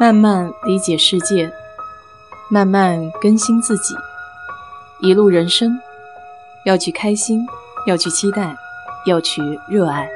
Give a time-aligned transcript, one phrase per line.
[0.00, 1.52] 慢慢理解世界，
[2.50, 3.94] 慢慢更新自己。
[5.00, 5.78] 一路人生，
[6.64, 7.46] 要去开心，
[7.86, 8.56] 要去期待，
[9.06, 10.08] 要去热爱。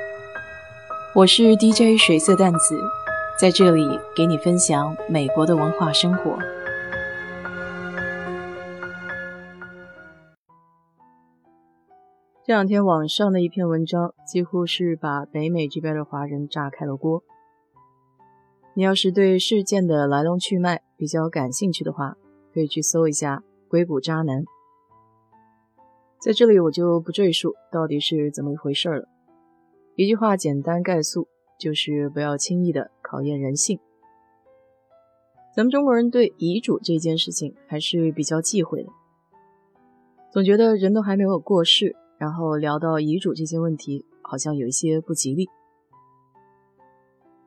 [1.15, 2.83] 我是 DJ 水色淡子，
[3.39, 3.87] 在这里
[4.17, 6.37] 给你分享美国的文化生活。
[12.45, 17.23] 这两天网上的一篇文章，几乎是把北美这边的华人炸开了锅。
[18.79, 22.15] 你要是对事件的来龙去脉比较感兴趣的话，
[22.53, 24.45] 可以去搜一下“硅谷渣男”。
[26.21, 29.09] 在这里我就不赘述到底是怎么一回事了。
[29.95, 31.27] 一句话简单概述，
[31.59, 33.81] 就是不要轻易的考验人性。
[35.57, 38.91] 咱们中国人对遗嘱这件事情还是比较忌讳的，
[40.31, 45.49] 总觉得人都还没有过世，然后聊到遗嘱这些问题，好像有一些不吉利。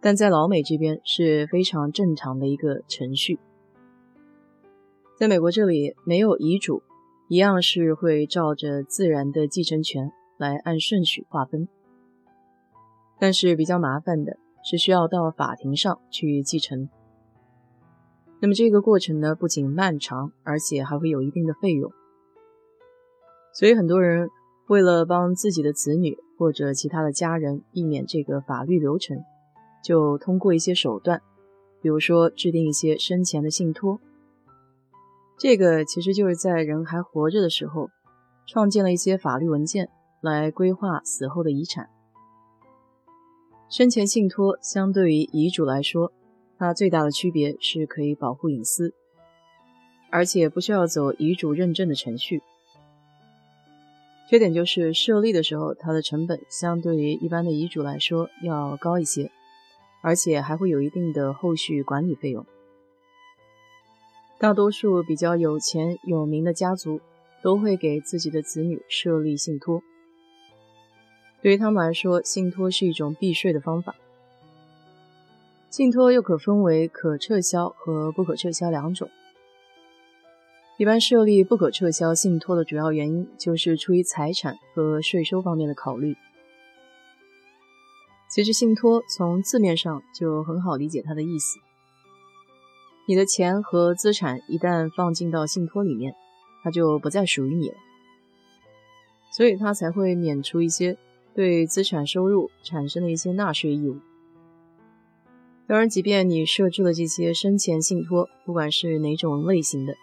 [0.02, 3.38] 但在老美这边是非常正常的一个程序，
[5.18, 6.82] 在美国这里没有遗嘱，
[7.28, 11.68] 一样是会照着自然的继承权来按顺序划分。
[13.20, 16.88] 但是比较麻烦的是需要到法庭上去继承。
[18.42, 21.92] 那么这个过程呢，不仅漫长，而且还会有一定的费用。
[23.54, 24.30] 所以很多人
[24.70, 29.22] 为了帮自己的子女或者其他的家人避免这个法律流程。
[29.84, 31.22] 就通过一些手段，
[31.82, 34.00] 比如说制定一些生前的信托，
[35.38, 37.90] 这个其实就是在人还活着的时候，
[38.46, 39.90] 创建了一些法律文件
[40.22, 41.90] 来规划死后的遗产。
[43.70, 46.12] 生前信托相对于遗嘱来说，
[46.58, 48.94] 它最大的区别是可以保护隐私，
[50.10, 52.42] 而且不需要走遗嘱认证的程序。
[54.30, 59.32] 缺点就是设立的时候，它的成本相对于一般的遗嘱来说要高一些。
[60.02, 62.46] 而且还会有一定的后续管理费用。
[64.38, 67.02] 大多数比较有钱有名的家族
[67.44, 69.84] 都会给自己的子女设立信托。
[71.42, 73.96] 对于他们来说，信托是一种避税的方法。
[75.70, 79.10] 信托又可分为可撤销和不可撤销两种。
[80.78, 86.16] 一般设立不可撤销信托的主要原因就是出于财产和税收方面的考虑。
[88.30, 91.58] 其实信托从字面上就很好理解它的意思。
[93.08, 96.14] 你的钱和资产一旦放进到信托里面，
[96.64, 97.76] 它就不再属于你了，
[99.32, 100.96] 所以它才会免除一些
[101.34, 103.98] 对资产收入产生的一些纳税义务。
[105.66, 109.96] 当然，即便你设置了这些生前信托，不管是哪种类型的，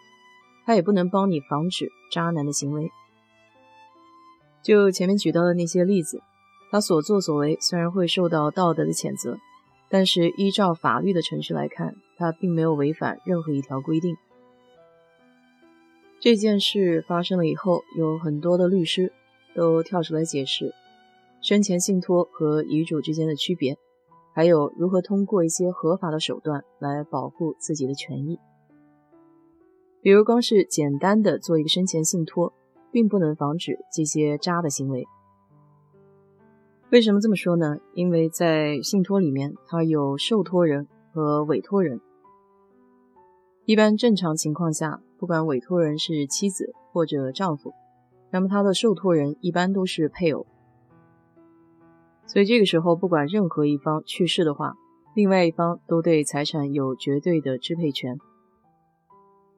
[0.65, 2.91] 它也不能帮你防止渣男的行为。
[4.65, 6.21] 就前面举到的那些例子。
[6.71, 9.39] 他所作所为虽然会受到道德的谴责，
[9.89, 14.17] 但是依照法律的程序来看，他并没有违反任何一条规定。
[16.19, 19.13] 这件事发生了以后，有很多的律师
[19.55, 20.75] 都跳出来解释
[21.41, 23.77] 生前信托和遗嘱之间的区别，
[24.35, 28.39] 还有如何通过一些合法的手段来保护自己的权益。
[30.01, 32.53] 比如，光是简单的做一个生前信托，
[32.91, 35.05] 并不能防止这些渣的行为。
[36.93, 37.79] 为什么这么说呢？
[37.95, 42.01] 因为在信托里面，它有受托人和委托人。
[43.65, 47.75] 一般正常情况下，不管委托人是妻子或者丈夫，
[48.31, 50.47] 那么他的受托人一般都是配偶。
[52.25, 54.75] 所以这个时候，不管任何一方去世的话，
[55.17, 58.17] 另外一方都对财产有绝对的支配权。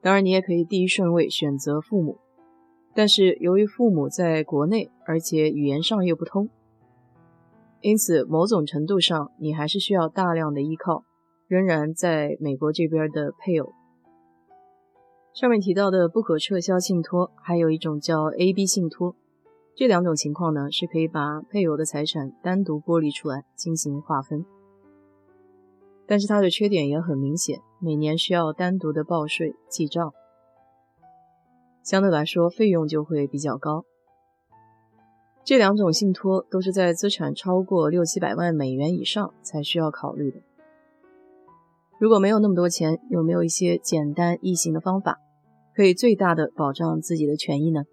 [0.01, 2.17] 当然，你也可以第一顺位选择父母，
[2.95, 6.49] 但是由于父母在国内，而且语言上又不通。
[7.81, 11.05] 因此，某种程度上，你还是需要大量的依靠
[11.47, 13.73] 仍然在美国这边的配偶。
[15.33, 19.15] 上面提到的不可撤销信托，还有一种叫 A B 信托，
[19.75, 24.45] 这两种情况呢，是可以把配偶的财产单独剥离出来进行划分。
[26.05, 30.11] 但是它的缺点也很明显，每年需要单独的报税记账，
[31.83, 33.85] 相对来说费用就会比较高。
[35.49, 40.37] 这两种信托都是在资产超过六七百万美元以上才需要考虑的。
[41.99, 45.17] 如果没有那么多钱，有没有一些简单易行的方法，
[45.75, 47.85] 可以最大的保障自己的权益呢？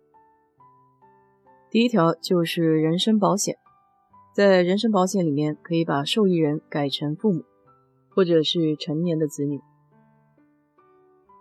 [1.71, 3.57] 第一条就是人身保险，
[4.35, 7.43] 在人身保险里面可以把受益人改成父母，
[8.11, 9.63] 或者是成年的子女。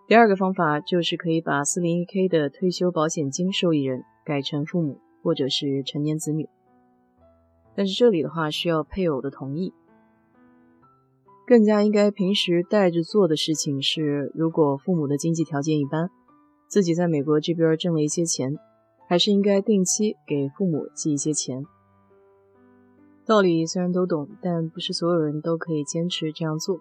[0.08, 5.02] 第二个方法就是可以把 401k 的退休保险金受益人改成父母。
[5.26, 6.48] 或者是成年子女，
[7.76, 9.74] 但是这里的话需要配偶的同意。
[11.48, 16.12] 更加应该平时带着做的事情是，如果父母的经济条件一般，
[16.68, 18.56] 自己在美国这边挣了一些钱，
[19.08, 21.66] 还是应该定期给父母寄一些钱。
[23.26, 26.80] 道理虽然都懂，但不是所有人都可以坚持这样做。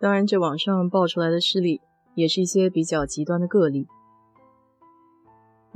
[0.00, 1.80] 当然，这网上爆出来的事例
[2.16, 3.86] 也是一些比较极端的个例。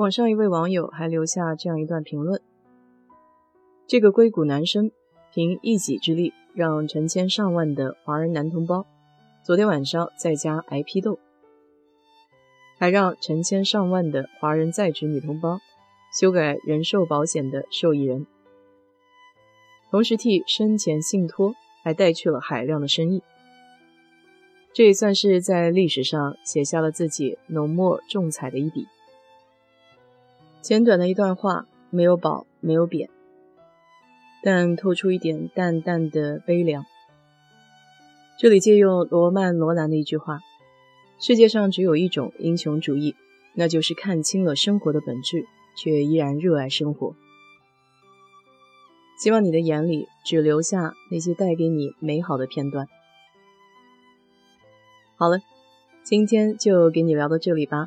[0.01, 2.41] 网上一位网友还留下这样一段评论：
[3.87, 4.91] 这个硅谷男生
[5.31, 8.87] 凭一己之力，让成千上万的华人男同胞
[9.45, 11.19] 昨天晚上在家挨批斗，
[12.79, 15.61] 还让成千上万的华人在职女同胞
[16.19, 18.27] 修改人寿保险的受益人，
[19.91, 23.23] 同时替生前信托还带去了海量的生意。
[24.73, 28.87] 这也算是在历史上写下了自己浓墨重彩的一笔。
[30.63, 33.09] 简短的一段话，没有褒，没有贬，
[34.43, 36.85] 但透出一点淡淡的悲凉。
[38.39, 40.41] 这里借用罗曼·罗兰的一句话
[41.19, 43.15] ：“世界上只有一种英雄主义，
[43.55, 45.47] 那就是看清了生活的本质，
[45.77, 47.15] 却依然热爱生活。”
[49.19, 52.87] 希望你的眼里只留下那些带给你美好的片段。
[55.17, 55.39] 好了，
[56.03, 57.87] 今天就给你聊到这里吧。